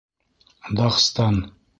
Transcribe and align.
Дағстан 0.79 1.37